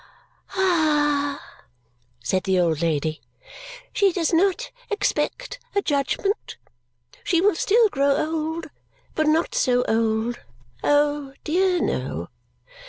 "Ha!" 0.47 1.39
said 2.23 2.45
the 2.45 2.59
old 2.59 2.81
lady. 2.81 3.21
"She 3.93 4.11
does 4.11 4.33
not 4.33 4.71
expect 4.89 5.59
a 5.75 5.83
judgment? 5.83 6.57
She 7.23 7.39
will 7.39 7.53
still 7.53 7.87
grow 7.89 8.17
old. 8.17 8.71
But 9.13 9.27
not 9.27 9.53
so 9.53 9.83
old. 9.87 10.39
Oh, 10.83 11.35
dear, 11.43 11.79
no! 11.79 12.29